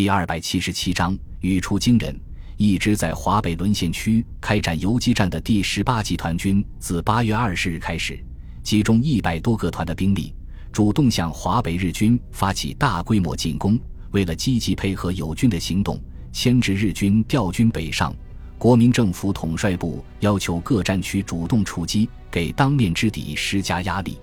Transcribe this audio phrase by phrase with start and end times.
[0.00, 2.18] 第二百七十七章语出惊人。
[2.56, 8.18] 一支在华北沦陷区开展游击战的第十八集团军，自八月二十日开始，
[8.62, 10.34] 集中一百多个团的兵力，
[10.72, 13.78] 主动向华北日军发起大规模进攻。
[14.12, 16.00] 为了积极配合友军的行动，
[16.32, 18.10] 牵制日军调军北上，
[18.56, 24.16] 国民政府统帅部要求各战区主动出击，给当面之敌施加压力。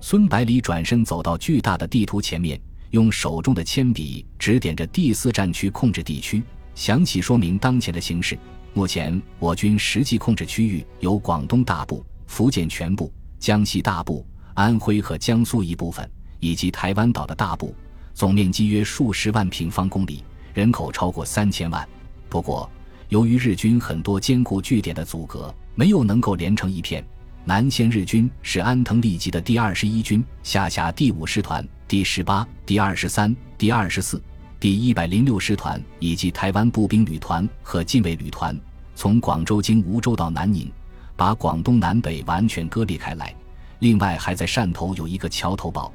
[0.00, 2.58] 孙百里转身走到巨大的地图前面，
[2.90, 6.42] 用手中的铅笔指点着第四战区控制地区。
[6.74, 8.38] 详细说明当前的形势。
[8.72, 14.24] 目前我军实际控制区域有广东大部、福建全部、江西大部、
[14.54, 17.74] 安徽和江苏一部分，以及台湾岛的大部，
[18.14, 20.22] 总面积约数十万平方公里，
[20.54, 21.86] 人口超过三千万。
[22.28, 22.70] 不过，
[23.08, 27.04] 由于日军很多坚固据点的阻隔，没有能够连成一片。
[27.50, 34.22] 南线日军是安藤利吉的第二十一军下辖第五师团、第十八、第二十三、第二十四。
[34.60, 38.56] 第一百零六师团以及台湾步兵旅团和近卫旅团，
[38.94, 40.70] 从广州经梧州到南宁，
[41.16, 43.34] 把广东南北完全割裂开来。
[43.80, 45.92] 另外，还在汕头有一个桥头堡。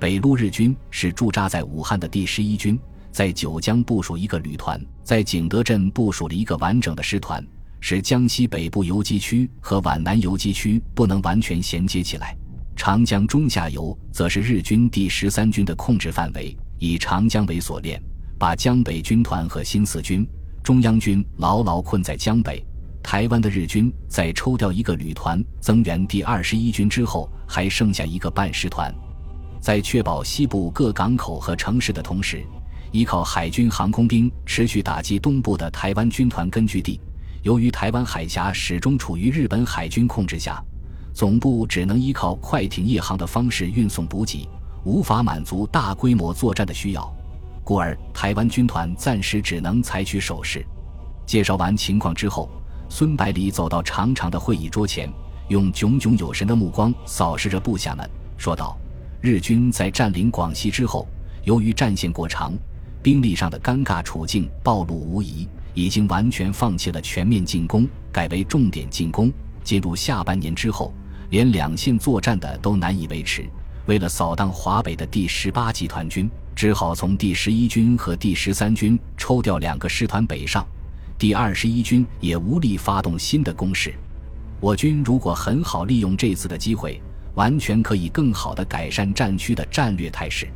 [0.00, 2.76] 北路日军是驻扎在武汉的第十一军，
[3.12, 7.46] 在九江部署一个旅团，在景德镇部署了一个完整的师团，
[7.80, 12.36] 使江西北部游击区和皖南游击区不能完全衔接起来。
[12.74, 16.56] 长江中下游则是日军第十三军的控制范围。
[16.78, 17.98] 以长江为锁链，
[18.38, 20.28] 把江北军团和新四军、
[20.62, 22.62] 中央军牢牢困在江北。
[23.02, 28.94] 台湾的日军在抽调一个旅团增援第二十一军之后，还剩下一个半师团。
[29.58, 32.44] 在确保西部各港口和城市的同时，
[32.92, 37.00] 依靠海军航空兵持续打击东部的台湾军团根据地。
[37.46, 40.60] 由于台湾海峡始终处于日本海军控制下，
[41.14, 44.48] 总部只能依靠快艇夜航的方式运送补给。
[44.82, 47.08] 无法满足大规模作战的需要，
[47.62, 50.66] 故而台湾军团暂时只能采取守势。
[51.24, 52.50] 介绍完情况之后，
[52.88, 55.08] 孙百里走到长长的会议桌前，
[55.46, 58.76] 用炯炯有神的目光扫视着部下们，说道
[59.22, 61.06] ：“日军在占领广西之后，
[61.44, 62.52] 由于战线过长，
[63.04, 69.30] 兵力上的尴尬处境暴露无遗，已经完全放弃了全面进攻，改为重点进攻。
[69.62, 70.92] 进入下半年之后，
[71.30, 73.44] 连两线作战的都难以维持。”
[73.86, 80.66] 为了扫荡华北的第十八集团军，只好从第十一军和第十三军抽调两个师团北上，
[81.18, 83.94] 第二十一军也无力发动新的攻势。
[84.60, 87.00] 我军如果很好利用这次的机会，
[87.34, 90.48] 完全可以更好地改善战区的战略态势。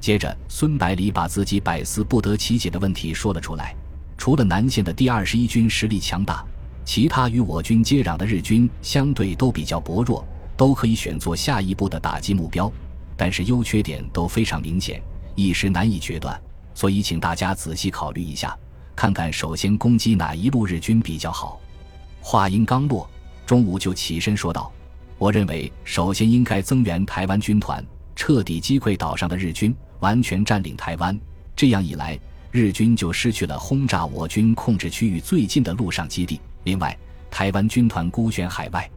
[0.00, 3.76] 接着，孙百里把自己百思不得其解的问题说了出来：
[4.16, 6.44] 除了南线的第二十一军实力强大，
[6.84, 10.24] 其他与我军接壤的日军相对都比较薄弱。
[10.56, 12.70] 都可以选做下一步的打击目标，
[13.16, 15.02] 但是优缺点都非常明显，
[15.34, 16.40] 一时难以决断。
[16.74, 18.56] 所以，请大家仔细考虑一下，
[18.94, 21.60] 看看首先攻击哪一路日军比较好。
[22.20, 23.10] 话音刚落，
[23.44, 24.72] 中午就起身说道
[25.18, 31.18] ：“我认为，首先应该增援台湾军团，彻底击溃岛上的日军，完全占领台湾。
[31.56, 32.16] 这样一来，
[32.56, 36.40] 日军就失去了轰炸我军控制区域最近的陆上基地。
[36.62, 36.96] 另外，
[37.28, 38.88] 台湾军团孤悬海外。”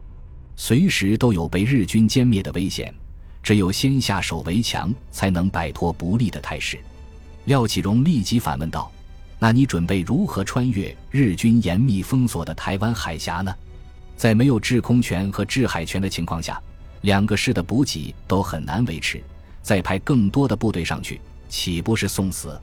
[0.54, 2.94] 随时都有被日军歼灭的危险，
[3.42, 6.78] 只有先下手为强，才能摆脱不利的态势。
[7.46, 8.88] 廖启荣立即反问道
[9.40, 13.52] ：“那你准备如何穿越日军严密封锁的台湾海峡呢？
[14.16, 16.62] 在没有制空权和制海权的情况下，
[17.00, 19.20] 两个师的补给都很难维持，
[19.62, 22.56] 再派更多的部队上去，岂不是送死？”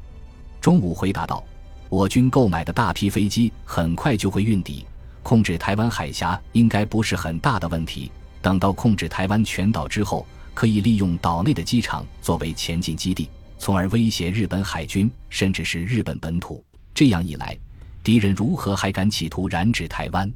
[0.66, 1.46] 中午回答道
[1.90, 4.84] ：“我军购买的大批飞机很快就会运抵。”
[5.22, 8.12] 控制台湾海峡应该不是很大的问题。
[8.42, 10.26] 等到控制台湾全岛之后，
[10.56, 16.66] 可以利用岛内的机场作为前进基地，从而威胁日本海军，甚至是日本本土。
[16.96, 17.56] 这样一来，
[18.04, 20.34] 敌人如何还敢企图染指台湾？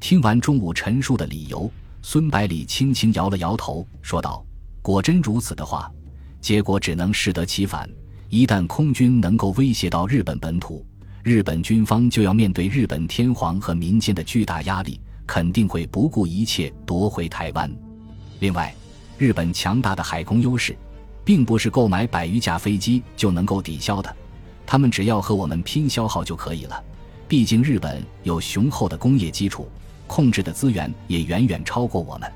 [0.00, 1.70] 听完中午陈述的理由，
[2.02, 4.44] 孙百里轻轻摇了摇头，说道
[4.82, 5.88] ：“果真如此的话，
[6.40, 7.88] 结果只能适得其反。
[8.30, 10.86] 一旦空军能够威胁到日本本土，”
[11.24, 17.70] 日本军方就要面对日本天皇和民间的巨大压力，肯定会不顾一切夺回台湾。
[18.38, 18.72] 另外，
[19.18, 20.76] 日本强大的海空优势，
[21.24, 24.16] 并不是购买百余架飞机就能够抵消的，
[24.64, 26.82] 他们只要和我们拼消耗就可以了。
[27.26, 29.68] 毕竟日本有雄厚的工业基础，
[30.06, 32.32] 控制的资源也远远超过我们，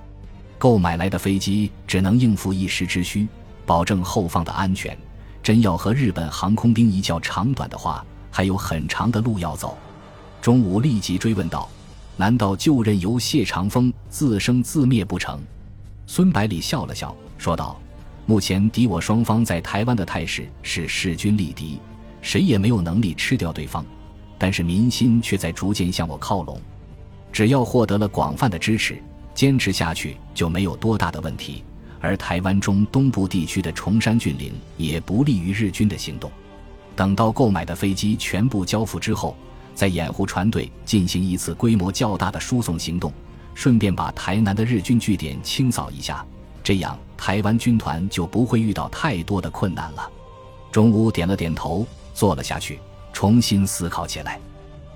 [0.59, 3.29] 购买来的飞机只能应付一时之需，
[3.65, 4.97] 保证后方的安全。
[5.45, 9.77] 真要和日本航空兵一较长短的话，还有很长的路要走，
[10.41, 11.69] 钟武立即追问道
[12.17, 15.39] ：“难道就任由谢长风自生自灭不成？”
[16.09, 17.79] 孙百里笑了笑，说道
[18.25, 21.79] ：“目前敌我双方在台湾的态势是势均力敌，
[22.23, 23.85] 谁也没有能力吃掉对方，
[24.39, 26.59] 但是民心却在逐渐向我靠拢。
[27.31, 28.97] 只要获得了广泛的支持，
[29.35, 31.63] 坚持下去就没有多大的问题。
[32.05, 36.31] 而台湾中东部地区的崇山峻岭也不利于日军的行动。
[36.95, 39.35] 等到购买的飞机全部交付之后，
[39.75, 43.11] 再掩护船队进行一次规模较大的输送行动，
[43.55, 46.23] 顺便把台南的日军据点清扫一下，
[46.63, 50.07] 这样台湾军团就不会遇到太多的困难了。
[50.71, 52.79] 中午点了点头，坐了下去，
[53.15, 54.39] 重新思考起来。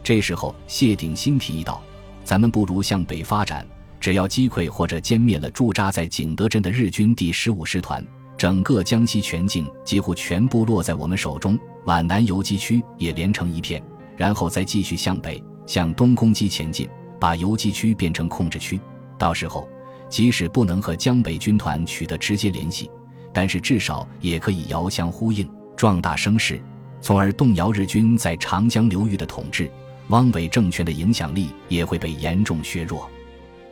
[0.04, 1.80] 这时候，谢鼎新提议道
[2.22, 3.66] ：“咱们不如向北发展。”
[4.00, 8.04] 只要击溃或者歼灭了驻扎在景德镇的日军第十五师团，
[8.36, 13.82] 整个江西全境几乎全部落在我们手中，皖南游击区也连成一片，
[14.16, 18.78] 然后再继续向北、向东攻击前进，把游击区变成控制区。
[19.18, 19.68] 到时候，
[20.08, 22.88] 即使不能和江北军团取得直接联系，
[23.32, 26.60] 但是至少也可以遥相呼应，壮大声势，
[27.00, 29.70] 从而动摇日军在长江流域的统治。
[30.08, 33.10] 汪伪政权的影响力也会被严重削弱。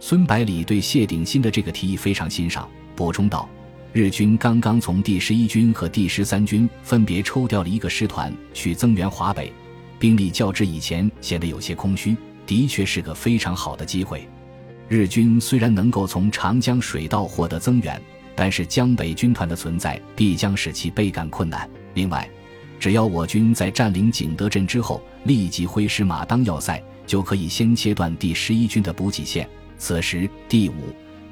[0.09, 3.49] 孙百里对谢鼎新的这个提议非常欣赏，补充道
[3.93, 9.53] ：“日军刚刚从第十一军和第十三军分别抽调了一个师团去增援华北，
[9.99, 12.17] 兵力较之以前显得有些空虚，
[12.47, 14.25] 的确是个非常好的机会。
[14.89, 18.01] 日军虽然能够从长江水道获得增援，
[18.37, 21.69] 但是江北军团的存在必将使其倍感困难。
[21.95, 22.31] 另外，
[22.79, 30.75] 只要我军在占领景德镇之后立即挥师马当要塞，就可以先切断第十一军的补给线。”此时，第五、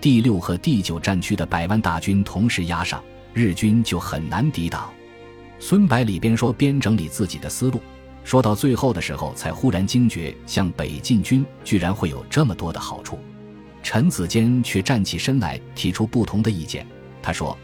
[0.00, 3.02] 第六和第九战区的百万大军同时压上，
[3.32, 4.92] 日军就很难抵挡。
[5.58, 7.80] 孙百里边说边整理自己的思路，
[8.22, 13.18] 说到最后的时候，才忽然惊觉向北进军居然会有这么多的好处。
[13.82, 16.86] 陈子坚却站起身来提出不同的意见。
[17.22, 17.56] 他说：“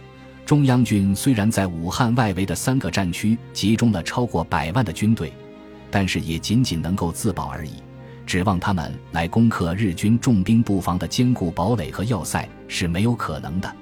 [0.46, 5.32] 中央军虽然在武汉外围的三个战区集中了超过百万的军队，
[5.90, 7.72] 但是也仅仅能够自保而已。”
[8.30, 13.74] 指望他们来攻克日军重兵布防的坚固堡垒和要塞是没有可能的。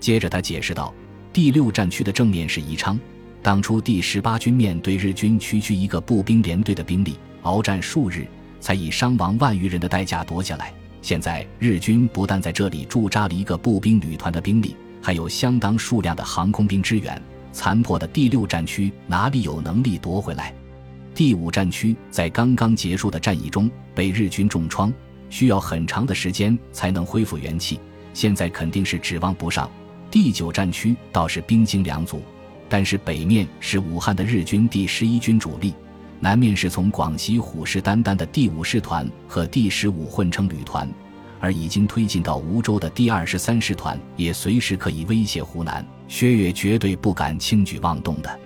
[0.00, 0.92] 接着他解释道
[1.32, 2.98] ：“第六战区的正面是宜昌，
[3.40, 8.26] 当初第十八军面对日军区区一个步兵连队的兵力，鏖战数日，
[8.58, 10.74] 才以伤亡万余人的代价夺下来。
[11.00, 20.52] 现在日军不但在这里驻扎了一个步兵旅团的兵力，还有相当数量的航空兵支援，残破的第六战区哪里有能力夺回来？”
[21.14, 24.92] 第五战区在刚刚结束的战役中被日军重创，
[25.30, 27.78] 需要很长的时间才能恢复元气。
[28.12, 29.70] 现在肯定是指望不上。
[30.10, 32.20] 第九战区倒是兵精粮足，
[32.68, 35.72] 但是北面是武汉的日军第十一军主力，
[36.18, 40.88] 南面是从广西虎视眈眈的第五师团和第十五混成旅团，
[41.38, 45.86] 而已经推进到梧州的第二十三师团也随时可以威胁湖南。
[46.08, 48.40] 薛岳绝对不敢轻举妄动的。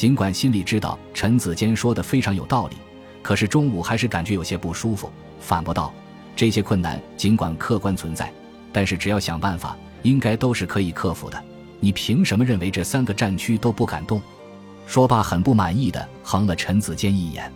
[0.00, 2.76] 尽管心里知道陈子坚说的非常有道理，
[3.20, 5.92] 可是中午还是感觉有些不舒服，反驳道
[6.34, 8.32] ：“这些困难尽管客观存在，
[8.72, 11.44] 但是只要想办法，应该都是可以克服的。
[11.80, 14.22] 你凭什么认为这三个战区都不敢动？”
[14.88, 17.52] 说罢，很不满意的横了陈子坚一眼。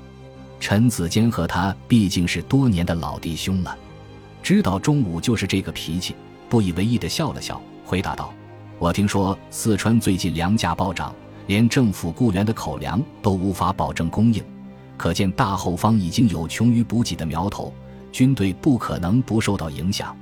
[0.61, 3.75] 陈子坚和他毕竟是多年的老弟兄了，
[4.43, 6.15] 知道中午就是这个脾气，
[6.51, 8.35] 不以为意的笑了笑，回答道
[8.79, 11.11] ：“我听说四川最近粮价暴涨。”
[11.47, 14.43] 连政府雇员的口粮都无法保证供应，
[14.97, 17.73] 可见大后方已经有穷于补给的苗头，
[18.11, 20.17] 军队不可能不受到影响。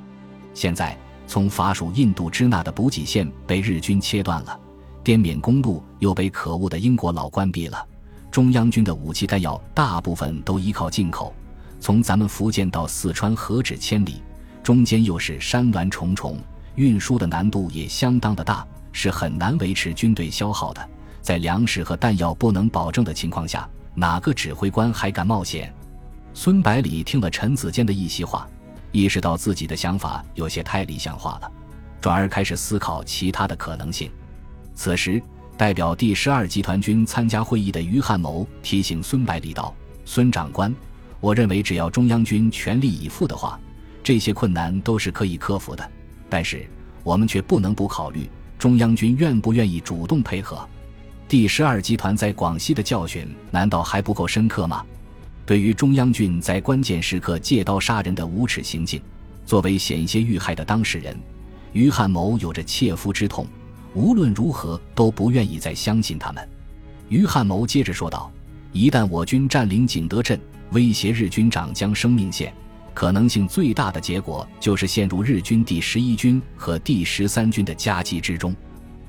[0.55, 0.97] 现在
[1.27, 4.59] 从法属印度支那的补给线被日军切断了，
[5.05, 7.87] 滇缅公路又被可恶的英国佬关闭了，
[8.31, 11.33] 中央军的武器弹药大部分都依靠进口，
[11.79, 14.21] 从咱们福建到四川何止千里，
[14.63, 16.39] 中间又是山峦重重，
[16.75, 20.89] 运输的难度也相当的大，是很难维持军队消耗的。
[21.23, 25.73] 在粮食和弹药不能保证的情况下，哪个指挥官还敢冒险？
[26.35, 28.49] 孙百里听了陈子坚的一席话，
[28.91, 31.53] 意识到自己的想法有些太理想化了，
[32.01, 34.11] 转而开始思考其他的可能性。
[34.75, 35.23] 此时，
[35.57, 39.73] 代表第十二集团军参加会议的于汉谋提醒孙百里道
[40.05, 40.75] ：“孙长官，
[41.21, 43.61] 我认为只要中央军全力以赴的话，
[44.03, 45.89] 这些困难都是可以克服的。
[46.29, 46.67] 但是，
[47.05, 50.67] 我们却不能不考虑中央军愿不愿意主动配合。”
[51.33, 54.85] 第十二集团在广西的教训难道还不够深刻吗？
[55.47, 59.01] 对于中央军在关键时刻借刀杀人的无耻行径，
[59.47, 61.19] 作为险些遇害的当事人，
[61.73, 63.47] 于汉谋有着切肤之痛。
[63.95, 66.47] 无论如何都不愿意再相信他们。
[67.09, 68.31] 于汉谋接着说道
[68.71, 70.39] ：“一旦我军占领景德镇，
[70.73, 72.53] 威胁日军长江生命线，
[72.93, 78.55] 可能性最大的结果就是陷入日军第十一军和第十三军的夹击之中。”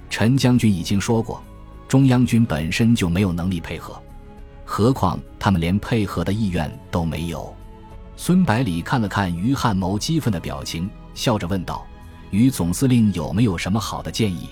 [0.09, 1.43] 陈将军已经说过。
[1.93, 4.01] 中央军本身就没有能力配合，
[4.65, 7.55] 何况他们连配合的意愿都没有。
[8.15, 11.85] 孙百里看了看于汉谋激愤的表情，笑着问道
[12.33, 14.49] ：“于总司令有没有什么好的建议？”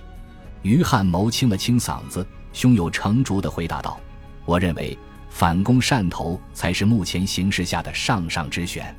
[0.62, 4.00] 于汉谋清了清嗓子，胸有成竹地回答道
[4.46, 4.96] ：“我认为
[5.28, 8.96] 反攻汕头才是目前形势下的上上之选。”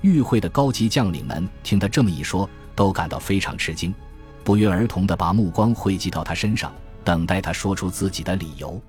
[0.00, 3.94] 与会的高级将领们听他这么一说，都感到非常吃惊，
[4.42, 6.72] 不约而同地把目光汇集到他身上，
[7.04, 8.80] 等待他说出自己的理由。